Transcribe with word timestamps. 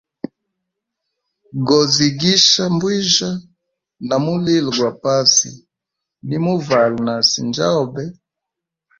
Gozigisha 1.67 2.63
mbwijya 2.73 3.29
na 4.07 4.15
mulilo 4.23 4.69
gwa 4.77 4.91
pasi, 5.03 5.49
nimuvala 6.27 6.97
nasi 7.05 7.39
njobe. 7.47 8.03